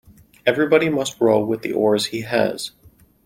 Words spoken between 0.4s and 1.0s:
Everybody